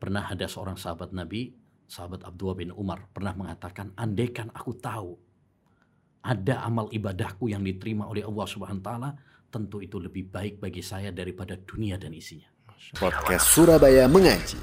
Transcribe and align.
Pernah 0.00 0.32
ada 0.32 0.48
seorang 0.48 0.80
sahabat 0.80 1.12
Nabi, 1.12 1.52
sahabat 1.84 2.24
Abdullah 2.24 2.56
bin 2.56 2.72
Umar, 2.72 3.12
pernah 3.12 3.36
mengatakan, 3.36 3.92
andaikan 4.00 4.48
aku 4.56 4.72
tahu 4.80 5.12
ada 6.24 6.64
amal 6.64 6.88
ibadahku 6.88 7.52
yang 7.52 7.60
diterima 7.60 8.08
oleh 8.08 8.24
Allah 8.24 8.48
Subhanahu 8.48 8.80
wa 8.80 8.86
taala, 8.88 9.10
tentu 9.52 9.84
itu 9.84 10.00
lebih 10.00 10.32
baik 10.32 10.56
bagi 10.56 10.80
saya 10.80 11.12
daripada 11.12 11.52
dunia 11.60 12.00
dan 12.00 12.16
isinya. 12.16 12.48
Podcast 12.96 13.52
Surabaya 13.52 14.08
Mengaji. 14.08 14.56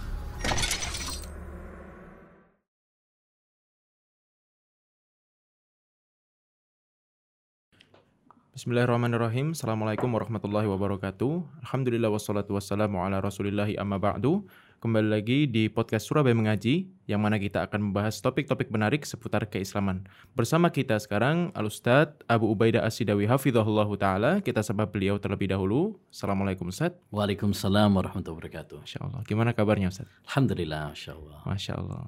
Bismillahirrahmanirrahim. 8.58 9.54
Assalamualaikum 9.54 10.10
warahmatullahi 10.10 10.65
wabarakatuh. 10.65 11.62
Alhamdulillah 11.62 12.10
wassalatu 12.10 12.58
wassalamu 12.58 13.06
ala 13.06 13.22
rasulillahi 13.22 13.78
amma 13.78 14.01
ba'du. 14.01 14.49
Kembali 14.78 15.09
lagi 15.09 15.49
di 15.49 15.73
podcast 15.73 16.05
Surabaya 16.05 16.38
Mengaji, 16.38 16.85
yang 17.09 17.17
mana 17.17 17.41
kita 17.41 17.65
akan 17.65 17.89
membahas 17.89 18.21
topik-topik 18.21 18.70
menarik 18.70 19.09
seputar 19.09 19.49
keislaman. 19.49 20.05
Bersama 20.38 20.69
kita 20.69 21.02
sekarang, 21.02 21.49
Al-Ustadz 21.57 22.21
Abu 22.29 22.53
Ubaidah 22.53 22.85
As-Sidawi 22.85 23.25
Hafidhahullah 23.25 23.89
Ta'ala. 23.97 24.31
Kita 24.38 24.61
sapa 24.61 24.85
beliau 24.85 25.17
terlebih 25.17 25.49
dahulu. 25.49 25.97
Assalamualaikum 26.13 26.69
Ustadz. 26.69 26.93
Waalaikumsalam 27.09 27.89
warahmatullahi 27.89 28.38
wabarakatuh. 28.38 28.85
Masya 28.85 28.99
Allah. 29.02 29.19
Gimana 29.25 29.57
kabarnya 29.57 29.89
Ustadz? 29.89 30.13
Alhamdulillah, 30.29 30.94
Masya 30.94 31.11
Allah. 31.17 31.39
Masya 31.41 31.73
Allah. 31.73 32.03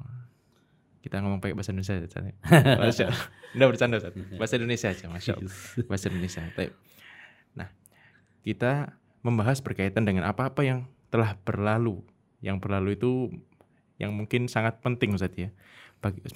Kita 1.02 1.16
ngomong 1.26 1.42
pakai 1.42 1.58
bahasa 1.58 1.74
Indonesia 1.74 1.98
Ustaz. 2.06 2.22
ya? 2.22 2.34
Masya 2.86 3.06
Allah. 3.10 3.26
Nggak 3.58 3.70
bercanda 3.74 3.96
Ustaz. 3.98 4.14
Bahasa 4.38 4.54
Indonesia 4.62 4.88
aja, 4.94 5.06
Masya 5.10 5.32
Allah. 5.42 5.56
Bahasa 5.90 6.06
Indonesia. 6.14 6.42
Baik. 6.54 6.72
Nah, 7.58 7.70
kita 8.46 8.94
membahas 9.26 9.58
berkaitan 9.58 10.06
dengan 10.06 10.30
apa-apa 10.30 10.62
yang 10.62 10.86
telah 11.10 11.34
berlalu. 11.42 12.06
Yang 12.40 12.58
berlalu 12.64 12.90
itu 12.96 13.12
yang 14.00 14.16
mungkin 14.16 14.48
sangat 14.48 14.80
penting 14.80 15.16
Ustaz 15.16 15.36
ya. 15.36 15.52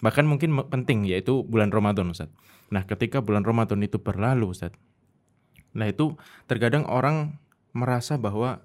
Bahkan 0.03 0.27
mungkin 0.27 0.51
penting 0.67 1.07
yaitu 1.07 1.47
bulan 1.47 1.71
Ramadan 1.71 2.11
Ustaz. 2.11 2.27
Nah, 2.67 2.83
ketika 2.83 3.23
bulan 3.23 3.47
Ramadan 3.47 3.79
itu 3.79 3.99
berlalu 4.01 4.51
Ustaz. 4.51 4.75
Nah, 5.71 5.87
itu 5.87 6.19
terkadang 6.45 6.83
orang 6.85 7.39
merasa 7.71 8.19
bahwa 8.19 8.61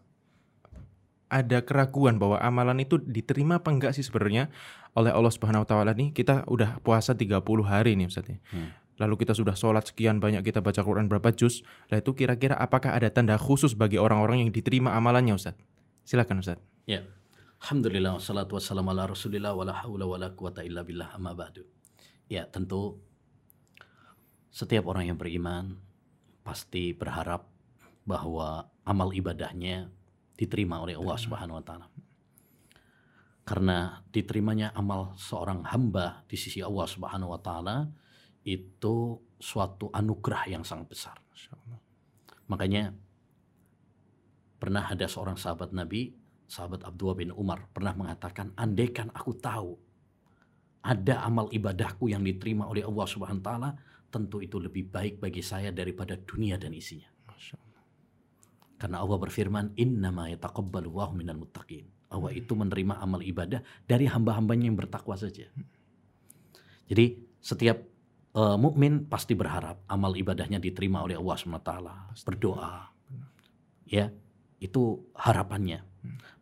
ada 1.29 1.61
keraguan 1.61 2.17
bahwa 2.17 2.41
amalan 2.41 2.81
itu 2.81 2.97
diterima 2.97 3.61
apa 3.61 3.69
enggak 3.69 3.93
sih 3.93 4.01
sebenarnya 4.01 4.49
oleh 4.97 5.13
Allah 5.13 5.29
Subhanahu 5.29 5.63
wa 5.65 5.69
taala 5.69 5.93
nih 5.93 6.17
kita 6.17 6.49
udah 6.49 6.81
puasa 6.81 7.13
30 7.13 7.45
hari 7.69 7.95
nih 8.01 8.09
Ustaz 8.09 8.27
ya. 8.27 8.41
Hmm. 8.51 8.73
Lalu 8.99 9.23
kita 9.23 9.37
sudah 9.37 9.55
sholat 9.55 9.87
sekian 9.87 10.19
banyak 10.19 10.43
kita 10.43 10.59
baca 10.59 10.83
Quran 10.83 11.07
berapa 11.07 11.31
juz. 11.31 11.63
Lah 11.93 12.03
itu 12.03 12.17
kira-kira 12.19 12.59
apakah 12.59 12.97
ada 12.97 13.07
tanda 13.13 13.39
khusus 13.39 13.77
bagi 13.79 14.01
orang-orang 14.01 14.43
yang 14.43 14.51
diterima 14.51 14.97
amalannya 14.97 15.39
Ustaz? 15.39 15.55
Silakan 16.03 16.43
Ustaz. 16.43 16.59
Ya. 16.89 17.07
Alhamdulillah 17.59 18.23
wassalatu 18.23 18.55
wassalamu 18.55 18.95
ala 18.95 19.11
Rasulillah 19.11 19.51
wala 19.51 19.75
haula 19.83 20.07
wala 20.07 20.31
quwata 20.31 20.63
illa 20.63 20.87
billah 20.87 21.11
amma 21.15 21.35
ba'du. 21.35 21.67
Ya, 22.31 22.47
tentu 22.47 23.03
setiap 24.55 24.87
orang 24.87 25.11
yang 25.11 25.19
beriman 25.19 25.75
pasti 26.47 26.95
berharap 26.95 27.51
bahwa 28.07 28.71
amal 28.87 29.11
ibadahnya 29.13 29.91
diterima 30.39 30.81
oleh 30.81 30.95
Allah 30.97 31.19
Subhanahu 31.19 31.59
wa 31.59 31.65
taala. 31.67 31.87
Karena 33.43 34.07
diterimanya 34.15 34.71
amal 34.77 35.19
seorang 35.19 35.67
hamba 35.67 36.23
di 36.31 36.39
sisi 36.39 36.63
Allah 36.63 36.87
Subhanahu 36.87 37.35
wa 37.35 37.41
taala 37.43 37.91
itu 38.47 39.19
suatu 39.37 39.91
anugerah 39.91 40.47
yang 40.47 40.63
sangat 40.63 40.87
besar. 40.89 41.17
Makanya 42.49 42.95
pernah 44.59 44.89
ada 44.89 45.07
seorang 45.07 45.37
sahabat 45.37 45.71
Nabi, 45.71 46.18
sahabat 46.49 46.83
Abdullah 46.89 47.17
bin 47.21 47.31
Umar, 47.37 47.69
pernah 47.71 47.93
mengatakan, 47.93 48.57
andaikan 48.57 49.13
aku 49.13 49.37
tahu 49.37 49.77
ada 50.81 51.21
amal 51.23 51.53
ibadahku 51.53 52.09
yang 52.09 52.25
diterima 52.25 52.65
oleh 52.65 52.83
Allah 52.83 53.07
Subhanahu 53.07 53.45
wa 53.45 53.47
taala, 53.47 53.71
tentu 54.09 54.41
itu 54.41 54.57
lebih 54.57 54.89
baik 54.89 55.21
bagi 55.21 55.45
saya 55.45 55.69
daripada 55.69 56.17
dunia 56.17 56.57
dan 56.57 56.73
isinya. 56.73 57.13
Karena 58.79 59.03
Allah 59.03 59.19
berfirman, 59.19 59.75
"Innama 59.75 60.31
yataqabbalu 60.31 60.89
Allahu 60.89 61.13
minal 61.19 61.39
muttaqin." 61.43 61.85
Allah 62.09 62.33
itu 62.33 62.55
menerima 62.57 63.03
amal 63.03 63.21
ibadah 63.21 63.61
dari 63.85 64.09
hamba-hambanya 64.09 64.71
yang 64.71 64.79
bertakwa 64.79 65.19
saja. 65.19 65.51
Jadi 66.89 67.21
setiap 67.43 67.85
eh, 68.39 68.57
mukmin 68.57 69.05
pasti 69.11 69.35
berharap 69.35 69.83
amal 69.91 70.15
ibadahnya 70.15 70.63
diterima 70.63 71.05
oleh 71.05 71.19
Allah 71.19 71.37
SWT. 71.37 71.73
Berdoa. 72.23 72.89
Ya, 73.89 74.15
itu 74.59 75.03
harapannya. 75.15 75.83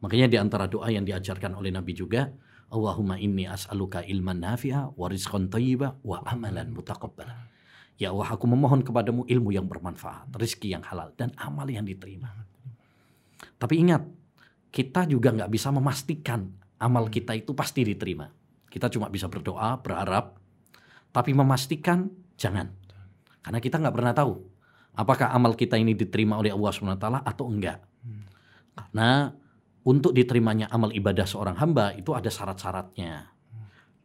Makanya 0.01 0.27
di 0.29 0.37
antara 0.37 0.69
doa 0.69 0.89
yang 0.93 1.05
diajarkan 1.05 1.57
oleh 1.57 1.73
Nabi 1.73 1.97
juga, 1.97 2.29
Allahumma 2.69 3.17
inni 3.17 3.47
as'aluka 3.47 4.03
ilman 4.05 4.43
nafi'a 4.43 4.93
wa 4.93 5.07
rizqan 5.07 5.49
thayyiba 5.49 6.03
wa 6.03 6.21
amalan 6.27 6.75
mutaqabbala. 6.75 7.49
Ya 7.97 8.13
Allah, 8.13 8.29
aku 8.29 8.45
memohon 8.45 8.85
kepadamu 8.85 9.25
ilmu 9.25 9.57
yang 9.57 9.65
bermanfaat, 9.65 10.29
rezeki 10.37 10.77
yang 10.77 10.85
halal, 10.85 11.17
dan 11.17 11.33
amal 11.41 11.65
yang 11.65 11.89
diterima. 11.89 12.29
Tapi 13.57 13.81
ingat, 13.81 14.05
kita 14.69 15.09
juga 15.09 15.33
nggak 15.33 15.49
bisa 15.49 15.73
memastikan 15.73 16.53
amal 16.77 17.09
kita 17.09 17.33
itu 17.33 17.57
pasti 17.57 17.89
diterima. 17.89 18.29
Kita 18.69 18.93
cuma 18.93 19.09
bisa 19.09 19.33
berdoa, 19.33 19.81
berharap, 19.81 20.37
tapi 21.09 21.33
memastikan 21.33 22.13
jangan. 22.37 22.69
Karena 23.41 23.59
kita 23.65 23.81
nggak 23.81 23.95
pernah 23.97 24.13
tahu 24.13 24.35
apakah 24.97 25.31
amal 25.31 25.55
kita 25.55 25.81
ini 25.81 25.97
diterima 25.97 26.41
oleh 26.41 26.51
Allah 26.51 26.73
SWT 26.73 27.07
atau 27.23 27.45
enggak. 27.49 27.81
Karena 28.77 29.33
untuk 29.87 30.13
diterimanya 30.13 30.69
amal 30.69 30.93
ibadah 30.93 31.25
seorang 31.25 31.57
hamba 31.57 31.97
itu 31.97 32.13
ada 32.13 32.29
syarat-syaratnya. 32.29 33.33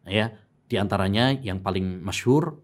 Ya, 0.07 0.33
di 0.65 0.75
antaranya 0.79 1.35
yang 1.35 1.59
paling 1.59 2.01
masyhur 2.01 2.57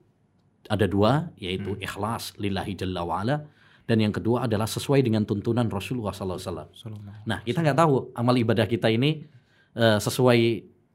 ada 0.68 0.88
dua 0.88 1.32
yaitu 1.40 1.76
ikhlas 1.80 2.36
lillahi 2.40 2.74
jalla 2.76 3.04
wa'ala 3.04 3.48
dan 3.88 4.04
yang 4.04 4.12
kedua 4.12 4.48
adalah 4.48 4.68
sesuai 4.68 5.00
dengan 5.00 5.24
tuntunan 5.24 5.64
Rasulullah 5.72 6.12
SAW. 6.12 6.68
Nah, 7.24 7.40
kita 7.48 7.64
nggak 7.64 7.78
tahu 7.80 8.12
amal 8.20 8.36
ibadah 8.36 8.68
kita 8.68 8.92
ini 8.92 9.24
eh, 9.76 10.00
sesuai 10.00 10.40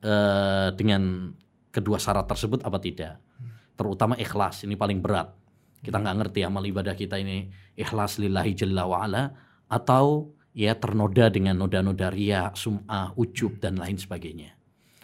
eh, 0.04 0.68
dengan 0.76 1.32
kedua 1.72 1.96
syarat 1.96 2.28
tersebut 2.28 2.60
apa 2.68 2.76
tidak. 2.76 3.16
Terutama 3.74 4.14
ikhlas 4.20 4.68
ini 4.68 4.76
paling 4.76 5.00
berat. 5.00 5.32
Kita 5.80 5.98
nggak 5.98 6.16
ngerti 6.20 6.40
amal 6.44 6.62
ibadah 6.68 6.92
kita 6.92 7.16
ini 7.16 7.48
ikhlas 7.74 8.20
lillahi 8.20 8.52
jalla 8.52 8.84
wa'ala 8.84 9.22
atau 9.72 10.36
ya 10.52 10.76
ternoda 10.76 11.32
dengan 11.32 11.56
noda-noda 11.56 12.12
ria, 12.12 12.52
sum'ah, 12.52 13.16
ujub 13.16 13.60
dan 13.60 13.80
lain 13.80 13.96
sebagainya. 13.96 14.52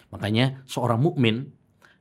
Makanya 0.09 0.65
seorang 0.65 1.01
mukmin 1.01 1.49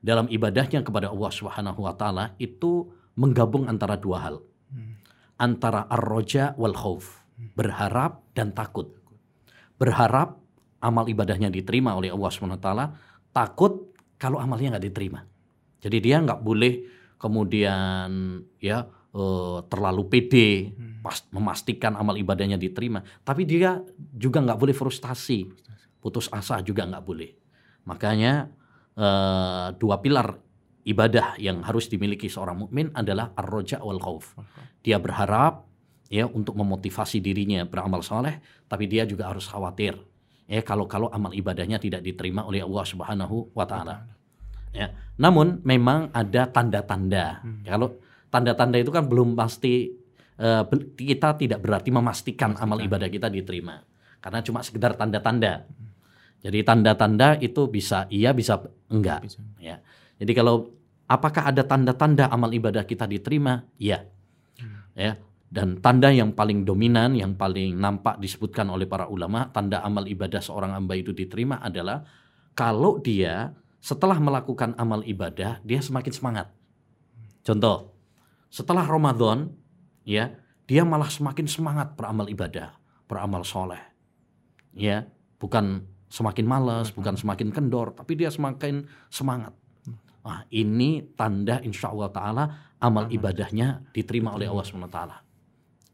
dalam 0.00 0.31
ibadahnya 0.31 0.84
kepada 0.84 1.10
Allah 1.12 1.32
Subhanahu 1.32 1.84
wa 1.84 1.94
taala 1.97 2.32
itu 2.41 2.88
menggabung 3.19 3.66
antara 3.66 3.98
dua 3.98 4.19
hal. 4.25 4.37
Antara 5.38 5.87
ar-roja 5.87 6.54
wal 6.58 6.75
khauf, 6.75 7.22
berharap 7.54 8.26
dan 8.34 8.50
takut. 8.50 8.91
Berharap 9.78 10.38
amal 10.82 11.06
ibadahnya 11.06 11.50
diterima 11.50 11.94
oleh 11.94 12.10
Allah 12.10 12.31
Subhanahu 12.31 12.58
wa 12.58 12.64
taala, 12.64 12.87
takut 13.31 13.94
kalau 14.19 14.42
amalnya 14.42 14.76
nggak 14.76 14.87
diterima. 14.91 15.22
Jadi 15.78 15.98
dia 16.03 16.19
nggak 16.19 16.42
boleh 16.42 16.82
kemudian 17.19 18.42
ya 18.58 18.87
eh, 19.19 19.59
terlalu 19.67 20.03
pede 20.06 20.51
pas 21.03 21.19
memastikan 21.34 21.99
amal 21.99 22.15
ibadahnya 22.15 22.55
diterima, 22.55 23.03
tapi 23.27 23.43
dia 23.43 23.83
juga 24.15 24.39
nggak 24.39 24.59
boleh 24.59 24.75
frustasi, 24.75 25.47
putus 25.99 26.31
asa 26.31 26.62
juga 26.62 26.87
nggak 26.87 27.05
boleh. 27.05 27.31
Makanya 27.87 28.47
eh, 28.95 29.69
dua 29.75 29.99
pilar 29.99 30.39
ibadah 30.87 31.34
yang 31.43 31.67
harus 31.67 31.91
dimiliki 31.91 32.31
seorang 32.31 32.62
mukmin 32.62 32.95
adalah 32.95 33.34
ar-roja 33.34 33.83
wal 33.83 34.01
khauf. 34.01 34.39
Dia 34.81 35.03
berharap 35.03 35.67
ya 36.09 36.25
untuk 36.25 36.56
memotivasi 36.56 37.21
dirinya 37.21 37.67
beramal 37.67 38.00
soleh, 38.06 38.39
tapi 38.71 38.87
dia 38.87 39.05
juga 39.05 39.29
harus 39.29 39.45
khawatir 39.45 39.99
ya 40.49 40.65
kalau-kalau 40.65 41.12
amal 41.12 41.31
ibadahnya 41.37 41.77
tidak 41.77 42.00
diterima 42.00 42.49
oleh 42.49 42.65
Allah 42.65 42.85
Subhanahu 42.88 43.53
wa 43.53 43.69
taala. 43.69 44.09
Ya. 44.73 44.97
Namun 45.21 45.61
memang 45.62 46.09
ada 46.17 46.49
tanda-tanda. 46.49 47.44
Ya, 47.62 47.76
Kalau 47.76 48.00
tanda-tanda 48.28 48.76
itu 48.80 48.92
kan 48.92 49.04
belum 49.08 49.34
pasti 49.34 49.92
be- 50.38 50.94
kita 50.94 51.34
tidak 51.34 51.60
berarti 51.64 51.90
memastikan 51.90 52.54
amal 52.60 52.78
ibadah 52.78 53.10
kita 53.10 53.26
diterima. 53.26 53.82
Karena 54.19 54.42
cuma 54.42 54.62
sekedar 54.62 54.94
tanda-tanda. 54.98 55.66
Jadi 56.38 56.58
tanda-tanda 56.62 57.34
itu 57.42 57.66
bisa 57.66 58.06
iya 58.10 58.30
bisa 58.30 58.62
enggak. 58.90 59.26
Bisa. 59.26 59.42
Ya. 59.58 59.82
Jadi 60.19 60.32
kalau 60.34 60.70
apakah 61.10 61.50
ada 61.50 61.66
tanda-tanda 61.66 62.30
amal 62.30 62.50
ibadah 62.54 62.86
kita 62.86 63.10
diterima? 63.10 63.66
Iya. 63.78 64.06
Ya. 64.94 65.19
Dan 65.48 65.80
tanda 65.80 66.12
yang 66.12 66.36
paling 66.36 66.69
dominan, 66.69 67.16
yang 67.16 67.32
paling 67.32 67.72
nampak 67.75 68.20
disebutkan 68.20 68.69
oleh 68.69 68.84
para 68.84 69.08
ulama, 69.08 69.48
tanda 69.48 69.80
amal 69.80 70.04
ibadah 70.04 70.44
seorang 70.44 70.76
hamba 70.76 70.92
itu 70.92 71.16
diterima 71.16 71.58
adalah 71.64 72.04
kalau 72.52 73.00
dia 73.00 73.56
setelah 73.80 74.20
melakukan 74.20 74.76
amal 74.76 75.00
ibadah, 75.06 75.62
dia 75.64 75.80
semakin 75.80 76.12
semangat. 76.12 76.46
Contoh, 77.40 77.96
setelah 78.49 78.85
Ramadan, 78.85 79.53
ya, 80.05 80.33
dia 80.69 80.83
malah 80.85 81.09
semakin 81.09 81.49
semangat 81.49 81.97
beramal 81.97 82.29
ibadah, 82.29 82.77
beramal 83.09 83.45
soleh. 83.45 83.81
Ya, 84.77 85.09
bukan 85.41 85.85
semakin 86.09 86.45
malas, 86.49 86.93
bukan 86.93 87.17
semakin 87.17 87.53
kendor, 87.53 87.93
tapi 87.93 88.17
dia 88.17 88.33
semakin 88.33 88.89
semangat. 89.12 89.53
Nah, 90.25 90.45
ini 90.53 91.09
tanda 91.17 91.61
insya 91.65 91.89
Allah 91.89 92.11
Ta'ala 92.12 92.45
amal 92.85 93.09
ibadahnya 93.09 93.89
diterima 93.97 94.37
oleh 94.37 94.45
Allah 94.45 94.65
SWT. 94.65 95.00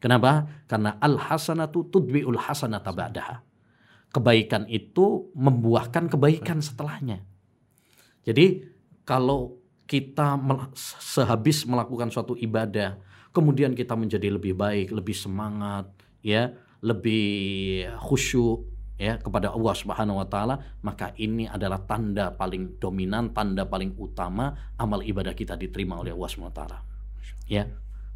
Kenapa? 0.03 0.45
Karena 0.67 0.99
al-hasanatu 0.99 1.89
tudbi'ul 1.89 2.37
hasanata 2.37 2.91
ba'daha. 2.91 3.37
Kebaikan 4.11 4.67
itu 4.71 5.31
membuahkan 5.35 6.11
kebaikan 6.13 6.63
setelahnya. 6.63 7.23
Jadi 8.27 8.63
kalau 9.03 9.64
kita 9.85 10.41
sehabis 10.77 11.69
melakukan 11.69 12.09
suatu 12.09 12.33
ibadah, 12.35 12.97
kemudian 13.31 13.77
kita 13.77 13.93
menjadi 13.95 14.33
lebih 14.33 14.57
baik, 14.57 14.93
lebih 14.93 15.13
semangat, 15.13 15.89
ya, 16.25 16.57
lebih 16.81 17.85
khusyuk, 18.01 18.65
ya 18.95 19.19
kepada 19.19 19.51
Allah 19.51 19.75
Subhanahu 19.75 20.23
wa 20.23 20.29
taala, 20.29 20.57
maka 20.81 21.13
ini 21.19 21.51
adalah 21.51 21.83
tanda 21.83 22.31
paling 22.31 22.79
dominan, 22.79 23.35
tanda 23.35 23.67
paling 23.67 23.93
utama 23.99 24.73
amal 24.79 25.03
ibadah 25.03 25.35
kita 25.35 25.59
diterima 25.59 25.99
oleh 25.99 26.15
Allah 26.15 26.31
Subhanahu 26.31 26.55
wa 26.55 26.59
taala. 26.59 26.79
Ya. 27.51 27.69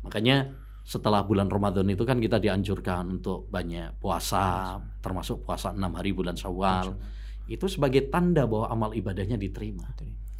Makanya 0.06 0.54
setelah 0.86 1.26
bulan 1.26 1.52
Ramadan 1.52 1.84
itu 1.90 2.06
kan 2.08 2.16
kita 2.16 2.40
dianjurkan 2.40 3.20
untuk 3.20 3.50
banyak 3.52 4.00
puasa, 4.00 4.78
termasuk 5.04 5.44
puasa 5.44 5.74
enam 5.74 5.92
hari 5.98 6.14
bulan 6.16 6.38
Syawal. 6.38 6.96
Itu 7.44 7.68
sebagai 7.68 8.08
tanda 8.08 8.48
bahwa 8.48 8.72
amal 8.72 8.90
ibadahnya 8.96 9.36
diterima. 9.36 9.84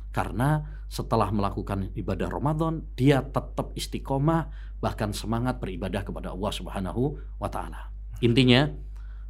Karena 0.08 0.64
setelah 0.88 1.28
melakukan 1.28 1.92
ibadah 1.92 2.32
Ramadan, 2.32 2.80
dia 2.96 3.20
tetap 3.20 3.76
istiqomah 3.76 4.48
bahkan 4.80 5.12
semangat 5.12 5.60
beribadah 5.60 6.06
kepada 6.06 6.32
Allah 6.32 6.52
Subhanahu 6.54 7.18
wa 7.36 7.48
taala. 7.52 7.92
Intinya 8.24 8.72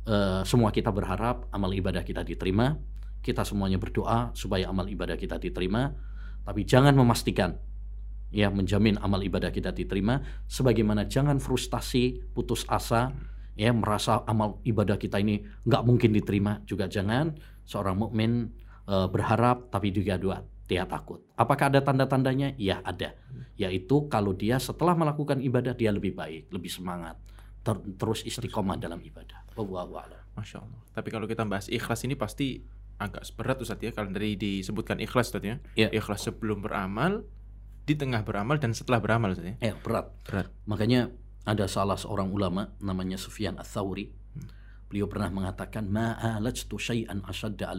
uh, 0.06 0.42
semua 0.46 0.70
kita 0.70 0.94
berharap 0.94 1.50
amal 1.50 1.72
ibadah 1.74 2.06
kita 2.06 2.22
diterima. 2.22 2.78
Kita 3.18 3.42
semuanya 3.42 3.76
berdoa 3.82 4.30
supaya 4.38 4.70
amal 4.70 4.86
ibadah 4.86 5.18
kita 5.18 5.36
diterima. 5.36 5.90
Tapi 6.46 6.62
jangan 6.64 6.94
memastikan 6.94 7.58
ya 8.28 8.52
menjamin 8.52 9.00
amal 9.00 9.24
ibadah 9.24 9.48
kita 9.48 9.72
diterima 9.72 10.20
sebagaimana 10.44 11.08
jangan 11.08 11.40
frustasi 11.40 12.28
putus 12.36 12.68
asa 12.68 13.16
ya 13.56 13.72
merasa 13.72 14.22
amal 14.28 14.60
ibadah 14.68 15.00
kita 15.00 15.16
ini 15.18 15.42
nggak 15.64 15.82
mungkin 15.82 16.12
diterima 16.12 16.60
juga 16.68 16.86
jangan 16.86 17.32
seorang 17.64 17.96
mukmin 17.96 18.52
uh, 18.84 19.08
berharap 19.08 19.72
tapi 19.72 19.90
juga 19.96 20.20
doa 20.20 20.44
dia 20.68 20.84
takut 20.84 21.24
apakah 21.34 21.72
ada 21.72 21.80
tanda-tandanya 21.80 22.52
ya 22.60 22.84
ada 22.84 23.16
yaitu 23.56 24.06
kalau 24.12 24.36
dia 24.36 24.60
setelah 24.60 24.92
melakukan 24.94 25.40
ibadah 25.40 25.72
dia 25.72 25.90
lebih 25.90 26.12
baik 26.12 26.52
lebih 26.52 26.68
semangat 26.68 27.16
ter 27.68 27.76
terus 28.00 28.24
istiqomah 28.24 28.80
dalam 28.80 28.96
ibadah. 29.04 29.44
Wallahu 29.52 30.00
Masya 30.38 30.62
Allah. 30.62 30.80
Tapi 30.94 31.08
kalau 31.12 31.26
kita 31.28 31.44
bahas 31.44 31.68
ikhlas 31.68 32.00
ini 32.06 32.14
pasti 32.14 32.62
agak 32.96 33.28
berat 33.36 33.58
Ustaz 33.60 33.82
ya. 33.82 33.92
Kalau 33.92 34.08
dari 34.08 34.38
disebutkan 34.38 35.02
ikhlas 35.02 35.34
Ustaz 35.34 35.44
ya. 35.44 35.56
ya. 35.76 35.92
Ikhlas 35.92 36.24
sebelum 36.24 36.64
beramal, 36.64 37.28
di 37.84 37.92
tengah 37.98 38.24
beramal 38.24 38.56
dan 38.56 38.72
setelah 38.72 39.02
beramal 39.02 39.34
Ustaz 39.36 39.52
ya. 39.52 39.56
Ya, 39.60 39.74
berat. 39.76 40.14
Berat. 40.24 40.48
Makanya 40.64 41.12
ada 41.44 41.68
salah 41.68 42.00
seorang 42.00 42.32
ulama 42.32 42.72
namanya 42.80 43.20
Sufyan 43.20 43.60
Ats-Tsauri. 43.60 44.08
Hmm. 44.08 44.48
Beliau 44.88 45.10
pernah 45.10 45.28
mengatakan 45.28 45.90
ma'alajtu 45.90 46.76
syai'an 46.80 47.20
asyadda 47.26 47.74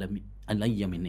alayya 0.46 0.86
min 0.86 1.08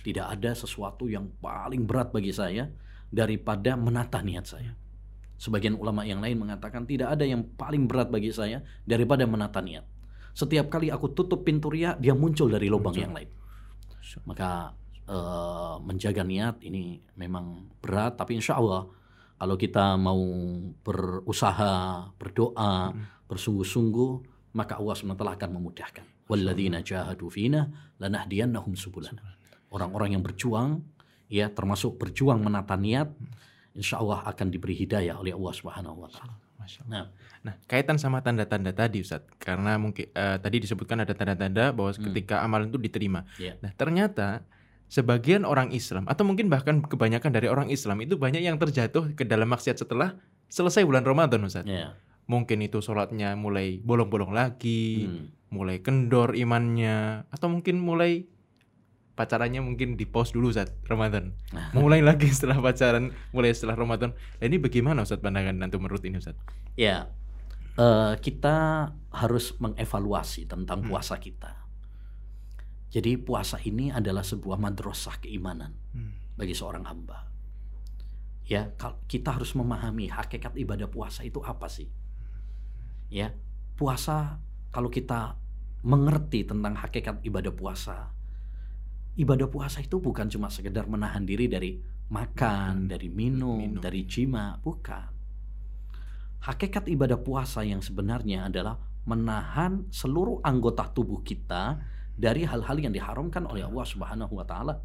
Tidak 0.00 0.26
ada 0.26 0.56
sesuatu 0.56 1.06
yang 1.06 1.28
paling 1.40 1.84
berat 1.84 2.12
bagi 2.12 2.32
saya 2.32 2.68
daripada 3.12 3.76
menata 3.76 4.24
niat 4.24 4.46
saya. 4.48 4.72
Sebagian 5.40 5.76
ulama 5.76 6.04
yang 6.04 6.20
lain 6.20 6.36
mengatakan 6.36 6.84
tidak 6.84 7.16
ada 7.16 7.24
yang 7.24 7.44
paling 7.56 7.88
berat 7.88 8.12
bagi 8.12 8.28
saya 8.32 8.60
daripada 8.84 9.24
menata 9.24 9.60
niat. 9.64 9.84
Setiap 10.36 10.68
kali 10.68 10.92
aku 10.92 11.12
tutup 11.12 11.42
pintu 11.42 11.72
ria, 11.72 11.96
dia 11.96 12.12
muncul 12.14 12.48
dari 12.48 12.68
lubang 12.68 12.92
muncul. 12.92 13.04
yang 13.04 13.12
lain. 13.16 13.30
Maka 14.24 14.72
uh, 15.08 15.76
menjaga 15.80 16.22
niat 16.22 16.60
ini 16.64 17.00
memang 17.16 17.72
berat, 17.80 18.20
tapi 18.20 18.36
insya 18.38 18.60
Allah 18.60 18.88
kalau 19.40 19.56
kita 19.56 19.96
mau 19.96 20.20
berusaha, 20.84 22.04
berdoa, 22.20 22.92
hmm. 22.92 23.24
bersungguh-sungguh, 23.24 24.10
maka 24.52 24.76
Allah 24.76 24.92
SWT 24.92 25.16
akan 25.16 25.50
memudahkan. 25.56 26.04
Walladzina 26.28 26.84
jahadu 26.84 27.32
fina 27.32 27.64
lanahdiyannahum 27.96 28.76
subulana. 28.76 29.39
Orang-orang 29.70 30.18
yang 30.18 30.22
berjuang, 30.26 30.82
ya 31.30 31.46
termasuk 31.48 31.94
berjuang 31.96 32.42
menata 32.42 32.74
niat, 32.74 33.10
insya 33.72 34.02
Allah 34.02 34.26
akan 34.26 34.50
diberi 34.50 34.74
hidayah 34.74 35.14
oleh 35.16 35.30
Allah 35.30 35.54
Subhanahu 35.54 36.04
wa 36.04 36.10
taala. 36.10 36.34
Nah, 36.86 37.10
nah 37.42 37.54
kaitan 37.66 37.98
sama 37.98 38.22
tanda-tanda 38.22 38.70
tadi 38.70 39.02
Ustaz, 39.02 39.26
karena 39.42 39.74
mungkin 39.74 40.06
uh, 40.14 40.38
tadi 40.38 40.62
disebutkan 40.62 41.02
ada 41.02 41.14
tanda-tanda 41.16 41.74
bahwa 41.74 41.90
hmm. 41.90 42.02
ketika 42.10 42.46
amalan 42.46 42.70
itu 42.70 42.78
diterima. 42.78 43.26
Yeah. 43.42 43.58
Nah, 43.58 43.74
ternyata 43.74 44.46
sebagian 44.90 45.42
orang 45.46 45.74
Islam 45.74 46.06
atau 46.06 46.22
mungkin 46.26 46.50
bahkan 46.50 46.82
kebanyakan 46.82 47.30
dari 47.30 47.46
orang 47.46 47.70
Islam 47.70 48.02
itu 48.02 48.18
banyak 48.18 48.42
yang 48.42 48.58
terjatuh 48.58 49.14
ke 49.14 49.22
dalam 49.26 49.50
maksiat 49.50 49.82
setelah 49.82 50.18
selesai 50.50 50.82
bulan 50.86 51.02
Ramadan 51.02 51.42
Ustaz. 51.46 51.66
Yeah. 51.66 51.98
Mungkin 52.30 52.62
itu 52.62 52.78
sholatnya 52.78 53.34
mulai 53.34 53.82
bolong-bolong 53.82 54.30
lagi, 54.30 55.10
hmm. 55.10 55.50
mulai 55.50 55.82
kendor 55.82 56.38
imannya, 56.38 57.26
atau 57.34 57.50
mungkin 57.50 57.82
mulai 57.82 58.30
pacarannya 59.20 59.60
mungkin 59.60 60.00
di 60.00 60.08
pause 60.08 60.32
dulu 60.32 60.48
saat 60.48 60.72
Ramadan. 60.88 61.36
Nah. 61.52 61.76
Mulai 61.76 62.00
lagi 62.00 62.32
setelah 62.36 62.56
pacaran, 62.64 63.12
mulai 63.36 63.52
setelah 63.52 63.76
Ramadan. 63.76 64.16
Nah, 64.16 64.44
ini 64.48 64.56
bagaimana 64.56 65.04
Ustaz 65.04 65.20
pandangan 65.20 65.52
nanti 65.52 65.76
menurut 65.76 66.00
ini 66.08 66.16
Ustaz? 66.16 66.40
Ya, 66.72 67.12
uh, 67.76 68.16
kita 68.16 68.88
harus 69.12 69.52
mengevaluasi 69.60 70.48
tentang 70.48 70.80
hmm. 70.80 70.88
puasa 70.88 71.20
kita. 71.20 71.52
Jadi 72.90 73.20
puasa 73.20 73.60
ini 73.62 73.92
adalah 73.92 74.24
sebuah 74.24 74.56
madrasah 74.56 75.20
keimanan 75.20 75.76
hmm. 75.92 76.40
bagi 76.40 76.56
seorang 76.56 76.88
hamba. 76.88 77.28
Ya, 78.48 78.72
kita 79.06 79.36
harus 79.36 79.54
memahami 79.54 80.10
hakikat 80.10 80.58
ibadah 80.58 80.90
puasa 80.90 81.22
itu 81.22 81.38
apa 81.44 81.70
sih? 81.70 81.86
Ya, 83.06 83.30
puasa 83.78 84.42
kalau 84.74 84.90
kita 84.90 85.38
mengerti 85.86 86.42
tentang 86.42 86.74
hakikat 86.74 87.22
ibadah 87.22 87.54
puasa, 87.54 88.10
ibadah 89.18 89.50
puasa 89.50 89.82
itu 89.82 89.98
bukan 89.98 90.30
cuma 90.30 90.52
sekedar 90.52 90.86
menahan 90.86 91.26
diri 91.26 91.50
dari 91.50 91.80
makan, 92.10 92.90
dari 92.90 93.06
minum, 93.10 93.58
minum. 93.58 93.82
dari 93.82 94.06
jima, 94.06 94.58
bukan. 94.58 95.10
Hakikat 96.40 96.88
ibadah 96.88 97.20
puasa 97.20 97.62
yang 97.62 97.84
sebenarnya 97.84 98.48
adalah 98.48 98.80
menahan 99.04 99.88
seluruh 99.92 100.40
anggota 100.44 100.88
tubuh 100.90 101.20
kita 101.20 101.78
dari 102.16 102.44
hal-hal 102.44 102.76
yang 102.76 102.92
diharamkan 102.92 103.48
oleh 103.48 103.64
Allah 103.64 103.86
Subhanahu 103.86 104.36
wa 104.36 104.44
taala. 104.44 104.76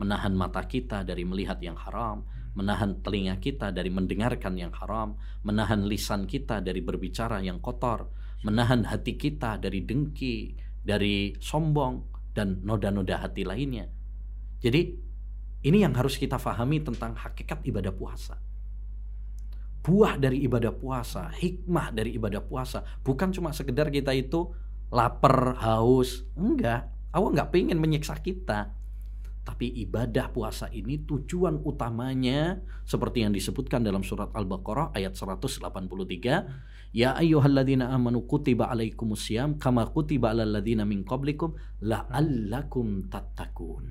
Menahan 0.00 0.32
mata 0.32 0.64
kita 0.64 1.04
dari 1.04 1.22
melihat 1.22 1.60
yang 1.60 1.76
haram, 1.76 2.24
menahan 2.56 3.00
telinga 3.00 3.36
kita 3.40 3.72
dari 3.72 3.88
mendengarkan 3.88 4.56
yang 4.56 4.72
haram, 4.76 5.16
menahan 5.44 5.84
lisan 5.84 6.24
kita 6.28 6.60
dari 6.60 6.80
berbicara 6.80 7.40
yang 7.40 7.60
kotor, 7.60 8.08
menahan 8.44 8.84
hati 8.88 9.16
kita 9.16 9.60
dari 9.60 9.84
dengki, 9.84 10.56
dari 10.80 11.36
sombong, 11.38 12.11
dan 12.32 12.64
noda-noda 12.64 13.20
hati 13.20 13.44
lainnya. 13.44 13.88
Jadi 14.60 14.80
ini 15.62 15.78
yang 15.84 15.94
harus 15.94 16.18
kita 16.18 16.36
fahami 16.42 16.82
tentang 16.82 17.14
hakikat 17.14 17.62
ibadah 17.62 17.94
puasa. 17.94 18.34
Buah 19.82 20.14
dari 20.18 20.42
ibadah 20.46 20.70
puasa, 20.74 21.30
hikmah 21.30 21.90
dari 21.90 22.14
ibadah 22.14 22.42
puasa, 22.42 22.86
bukan 23.02 23.34
cuma 23.34 23.50
sekedar 23.50 23.90
kita 23.90 24.14
itu 24.14 24.50
lapar, 24.94 25.58
haus, 25.58 26.22
enggak. 26.38 26.86
Allah 27.10 27.30
nggak 27.34 27.50
pengen 27.50 27.78
menyiksa 27.82 28.14
kita. 28.22 28.74
Tapi 29.42 29.74
ibadah 29.82 30.30
puasa 30.30 30.70
ini 30.70 31.02
tujuan 31.02 31.66
utamanya 31.66 32.62
seperti 32.86 33.26
yang 33.26 33.34
disebutkan 33.34 33.82
dalam 33.82 34.06
surat 34.06 34.30
Al-Baqarah 34.30 34.94
ayat 34.94 35.18
183 35.18 36.92
Ya 36.92 37.16
ayyuhalladzina 37.16 37.88
amanu 37.88 38.28
kutiba 38.28 38.68
alaikumusiyam 38.68 39.56
kama 39.56 39.88
kutiba 39.88 40.28
alal 40.28 40.60
ladzina 40.60 40.84
min 40.84 41.08
qablikum 41.08 41.56
la'allakum 41.80 43.08
tattaqun. 43.08 43.88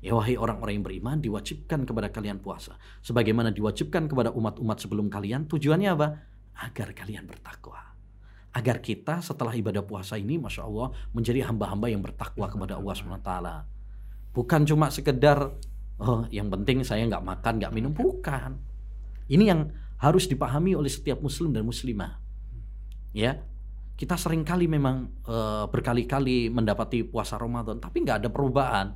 Ya 0.00 0.14
wahai 0.16 0.38
orang-orang 0.38 0.80
yang 0.80 0.86
beriman 0.86 1.18
diwajibkan 1.18 1.84
kepada 1.84 2.08
kalian 2.08 2.40
puasa 2.40 2.78
sebagaimana 3.04 3.52
diwajibkan 3.52 4.08
kepada 4.08 4.32
umat-umat 4.32 4.78
sebelum 4.80 5.12
kalian 5.12 5.50
tujuannya 5.50 5.90
apa? 5.92 6.08
Agar 6.62 6.94
kalian 6.94 7.26
bertakwa. 7.26 7.82
Agar 8.54 8.80
kita 8.80 9.18
setelah 9.20 9.52
ibadah 9.52 9.82
puasa 9.82 10.14
ini 10.14 10.38
Masya 10.38 10.64
Allah 10.64 10.94
menjadi 11.10 11.44
hamba-hamba 11.50 11.90
yang 11.90 12.00
bertakwa 12.00 12.46
kepada 12.46 12.78
Allah 12.78 12.94
SWT. 12.96 13.30
Bukan 14.30 14.62
cuma 14.66 14.88
sekedar 14.94 15.54
oh 16.00 16.24
yang 16.32 16.48
penting 16.48 16.86
saya 16.86 17.04
nggak 17.06 17.24
makan 17.24 17.54
nggak 17.60 17.74
minum 17.74 17.92
bukan. 17.92 18.56
Ini 19.30 19.44
yang 19.46 19.70
harus 20.00 20.26
dipahami 20.26 20.72
oleh 20.74 20.88
setiap 20.88 21.20
muslim 21.20 21.52
dan 21.52 21.62
muslimah. 21.62 22.18
Ya, 23.12 23.42
kita 24.00 24.16
sering 24.16 24.48
kali 24.48 24.64
memang 24.64 25.12
e, 25.28 25.36
berkali-kali 25.68 26.48
mendapati 26.48 27.04
puasa 27.04 27.36
Ramadan, 27.36 27.76
tapi 27.78 28.00
nggak 28.00 28.24
ada 28.24 28.28
perubahan. 28.32 28.88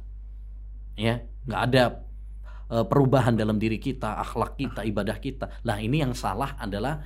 Ya, 0.97 1.23
nggak 1.45 1.63
ada 1.71 1.85
e, 2.73 2.77
perubahan 2.89 3.37
dalam 3.37 3.61
diri 3.61 3.77
kita, 3.77 4.17
akhlak 4.17 4.57
kita, 4.57 4.81
ibadah 4.81 5.21
kita. 5.21 5.61
Nah, 5.69 5.77
ini 5.77 6.01
yang 6.01 6.17
salah 6.17 6.57
adalah 6.57 7.05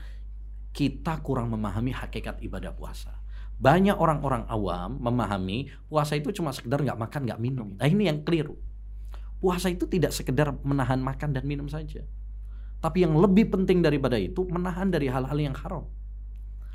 kita 0.71 1.19
kurang 1.27 1.51
memahami 1.51 1.91
hakikat 1.91 2.39
ibadah 2.39 2.71
puasa. 2.71 3.19
Banyak 3.59 3.99
orang-orang 3.99 4.47
awam 4.47 5.03
memahami 5.03 5.67
puasa 5.91 6.15
itu 6.15 6.31
cuma 6.31 6.55
sekedar 6.55 6.79
nggak 6.79 6.95
makan, 6.95 7.27
nggak 7.27 7.41
minum. 7.43 7.75
Nah 7.75 7.91
ini 7.91 8.07
yang 8.07 8.23
keliru. 8.23 8.55
Puasa 9.43 9.71
itu 9.71 9.87
tidak 9.91 10.15
sekedar 10.15 10.55
menahan 10.63 11.03
makan 11.03 11.35
dan 11.35 11.43
minum 11.47 11.67
saja. 11.67 12.07
Tapi 12.79 13.03
yang 13.03 13.19
lebih 13.19 13.51
penting 13.51 13.83
daripada 13.83 14.15
itu 14.15 14.47
menahan 14.47 14.91
dari 14.91 15.11
hal-hal 15.11 15.35
yang 15.35 15.55
haram. 15.59 15.91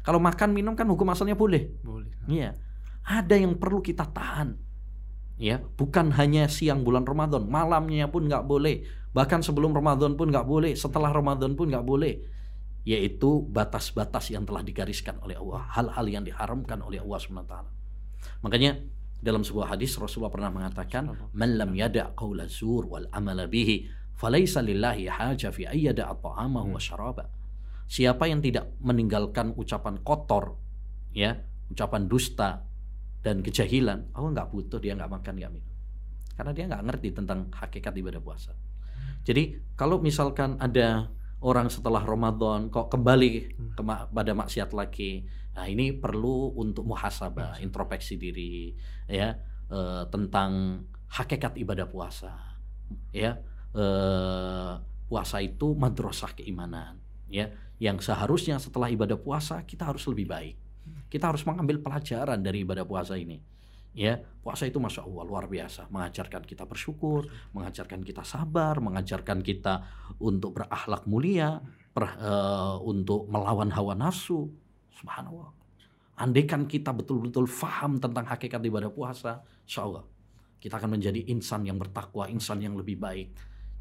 Kalau 0.03 0.19
makan 0.19 0.51
minum 0.51 0.75
kan 0.75 0.83
hukum 0.83 1.07
asalnya 1.15 1.39
boleh. 1.39 1.71
Boleh. 1.79 2.11
Iya. 2.27 2.59
Ada 3.07 3.39
yang 3.39 3.55
perlu 3.55 3.79
kita 3.79 4.03
tahan. 4.11 4.59
Ya, 5.39 5.59
bukan 5.59 6.13
hanya 6.13 6.45
siang 6.45 6.85
bulan 6.85 7.07
Ramadan, 7.07 7.49
malamnya 7.49 8.05
pun 8.11 8.29
nggak 8.29 8.45
boleh. 8.45 8.85
Bahkan 9.15 9.41
sebelum 9.41 9.73
Ramadan 9.73 10.13
pun 10.13 10.29
nggak 10.29 10.45
boleh, 10.45 10.77
setelah 10.77 11.09
Ramadan 11.09 11.57
pun 11.57 11.71
nggak 11.71 11.83
boleh. 11.83 12.21
Yaitu 12.83 13.47
batas-batas 13.47 14.27
yang 14.31 14.43
telah 14.43 14.59
digariskan 14.59 15.15
oleh 15.23 15.39
Allah, 15.39 15.71
hal-hal 15.71 16.05
yang 16.07 16.23
diharamkan 16.27 16.83
oleh 16.83 16.99
Allah 16.99 17.19
SWT. 17.19 17.55
Makanya 18.43 18.75
dalam 19.23 19.39
sebuah 19.39 19.71
hadis 19.71 19.95
Rasulullah 19.95 20.35
pernah 20.35 20.51
mengatakan, 20.51 21.31
"Man 21.31 21.55
lam 21.55 21.71
yada' 21.71 22.11
qaula 22.11 22.43
zur 22.51 22.91
wal 22.91 23.07
amala 23.15 23.47
bihi, 23.47 23.87
falaisa 24.19 24.59
lillahi 24.59 25.07
haja 25.07 25.47
fi 25.55 25.63
ayyada 25.63 26.11
ta'amahu 26.11 26.75
wa 26.75 26.81
syaraba." 26.83 27.31
Siapa 27.87 28.27
yang 28.27 28.43
tidak 28.43 28.75
meninggalkan 28.83 29.55
ucapan 29.55 30.03
kotor, 30.03 30.59
ya, 31.15 31.39
ucapan 31.71 32.11
dusta 32.11 32.67
dan 33.23 33.39
kejahilan, 33.39 34.11
Allah 34.11 34.29
nggak 34.35 34.49
butuh 34.51 34.83
dia 34.83 34.91
nggak 34.91 35.07
makan 35.07 35.33
nggak 35.39 35.51
minum, 35.55 35.73
karena 36.35 36.51
dia 36.51 36.65
nggak 36.67 36.83
ngerti 36.83 37.09
tentang 37.15 37.47
hakikat 37.55 37.95
ibadah 37.95 38.19
puasa. 38.19 38.51
Jadi 39.23 39.55
kalau 39.79 40.03
misalkan 40.03 40.59
ada 40.59 41.07
orang 41.43 41.67
setelah 41.67 42.01
Ramadan 42.01 42.71
kok 42.71 42.87
kembali 42.89 43.31
ke 43.75 43.81
ma- 43.83 44.07
pada 44.07 44.31
maksiat 44.31 44.71
lagi, 44.71 45.27
nah 45.53 45.67
ini 45.67 45.91
perlu 45.91 46.55
untuk 46.55 46.87
muhasabah, 46.87 47.59
introspeksi 47.59 48.15
diri, 48.15 48.71
ya 49.05 49.35
eh, 49.69 50.03
tentang 50.07 50.81
hakikat 51.11 51.59
ibadah 51.59 51.85
puasa, 51.91 52.33
ya. 53.11 53.37
Eh, 53.75 54.73
puasa 55.03 55.37
itu 55.43 55.75
madrasah 55.75 56.31
keimanan, 56.33 56.97
ya. 57.27 57.51
Yang 57.77 58.07
seharusnya 58.07 58.57
setelah 58.57 58.87
ibadah 58.87 59.19
puasa 59.19 59.61
kita 59.67 59.83
harus 59.91 60.07
lebih 60.07 60.31
baik. 60.31 60.55
Kita 61.11 61.29
harus 61.29 61.43
mengambil 61.43 61.83
pelajaran 61.83 62.39
dari 62.39 62.63
ibadah 62.63 62.87
puasa 62.87 63.19
ini. 63.19 63.37
Ya, 63.93 64.25
puasa 64.41 64.65
itu 64.65 64.81
masya 64.81 65.05
Allah 65.05 65.21
luar 65.21 65.45
biasa, 65.45 65.85
mengajarkan 65.93 66.41
kita 66.49 66.65
bersyukur, 66.65 67.29
mengajarkan 67.53 68.01
kita 68.01 68.25
sabar, 68.25 68.81
mengajarkan 68.81 69.45
kita 69.45 69.85
untuk 70.17 70.57
berakhlak 70.57 71.05
mulia, 71.05 71.61
per- 71.93 72.17
eh, 72.17 72.75
untuk 72.81 73.29
melawan 73.29 73.69
hawa 73.69 73.93
nafsu. 73.93 74.49
Subhanallah. 74.97 75.53
Andaikan 76.17 76.65
kita 76.65 76.89
betul-betul 76.89 77.45
faham 77.45 78.01
tentang 78.01 78.25
hakikat 78.25 78.61
ibadah 78.65 78.89
puasa, 78.89 79.45
insya 79.65 79.85
Allah 79.85 80.03
kita 80.57 80.79
akan 80.79 80.95
menjadi 80.95 81.27
insan 81.27 81.67
yang 81.67 81.75
bertakwa, 81.75 82.31
insan 82.31 82.63
yang 82.63 82.73
lebih 82.79 82.95
baik. 82.95 83.29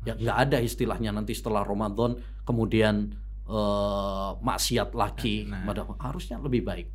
Ya 0.03 0.19
nggak 0.19 0.39
ada 0.51 0.59
istilahnya 0.59 1.15
nanti 1.15 1.31
setelah 1.31 1.63
Ramadan 1.63 2.19
kemudian 2.43 3.15
eh, 3.49 4.31
maksiat 4.45 4.93
lagi, 4.93 5.47
Nah. 5.49 5.65
Padahal 5.65 5.95
harusnya 5.99 6.37
lebih 6.43 6.67
baik. 6.67 6.89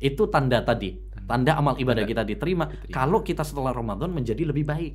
Itu. 0.00 0.26
Tanda 0.32 0.64
tadi, 0.64 0.96
tanda 1.28 1.60
amal 1.60 1.76
ibadah 1.76 2.02
Tanda 2.02 2.10
kita 2.10 2.22
diterima. 2.24 2.64
diterima. 2.66 2.90
Kalau 2.90 3.20
kita 3.20 3.44
setelah 3.44 3.70
Ramadan 3.70 4.10
menjadi 4.10 4.42
lebih 4.48 4.64
baik. 4.64 4.94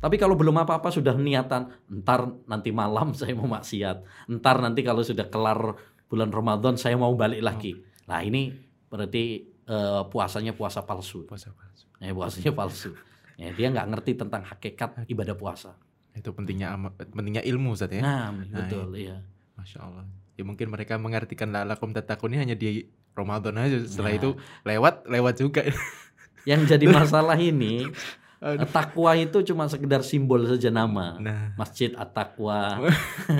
Tapi 0.00 0.20
kalau 0.20 0.36
belum 0.36 0.60
apa-apa 0.60 0.92
sudah 0.92 1.16
niatan, 1.16 1.72
ntar 2.04 2.28
nanti 2.44 2.68
malam 2.72 3.12
saya 3.18 3.32
mau 3.32 3.48
maksiat, 3.48 4.28
ntar 4.28 4.60
nanti 4.60 4.84
kalau 4.84 5.00
sudah 5.00 5.28
kelar 5.32 5.76
bulan 6.08 6.28
Ramadan 6.28 6.76
saya 6.76 6.96
mau 7.00 7.12
balik 7.16 7.40
lagi. 7.40 7.72
Nah 8.04 8.20
ini 8.20 8.52
berarti 8.92 9.48
eh, 9.64 10.02
puasanya 10.12 10.52
puasa 10.52 10.84
palsu. 10.84 11.24
Puasa 11.24 11.52
palsu. 11.56 11.88
Ya, 12.04 12.12
puasanya 12.12 12.52
palsu. 12.52 12.92
Ya, 13.40 13.50
dia 13.50 13.66
nggak 13.72 13.86
ngerti 13.96 14.12
tentang 14.14 14.44
hakikat 14.44 15.08
ibadah 15.08 15.34
puasa. 15.34 15.74
Itu 16.14 16.30
pentingnya 16.30 16.70
pentingnya 16.94 17.42
ilmu 17.42 17.74
Ustaz 17.74 17.90
ya. 17.90 18.04
Nah, 18.04 18.30
betul 18.30 18.94
ya. 18.94 19.18
Masya 19.58 19.78
Allah. 19.82 20.06
Ya 20.34 20.42
mungkin 20.46 20.70
mereka 20.70 20.98
mengartikan 20.98 21.50
lalakum 21.50 21.90
tatakun 21.94 22.34
ini 22.34 22.38
hanya 22.44 22.56
di 22.58 22.86
Ramadan 23.14 23.54
aja. 23.56 23.78
Setelah 23.80 24.12
Nah. 24.12 24.18
itu 24.18 24.30
lewat 24.62 24.94
lewat 25.06 25.34
juga. 25.38 25.62
Yang 26.50 26.76
jadi 26.76 26.86
masalah 26.86 27.34
ini 27.34 27.88
Aduh. 28.44 28.68
takwa 28.68 29.16
itu 29.16 29.40
cuma 29.40 29.64
sekedar 29.64 30.04
simbol 30.04 30.44
saja 30.44 30.68
nama. 30.68 31.16
Nah. 31.16 31.56
Masjid 31.56 31.96
at-taqwa, 31.96 32.84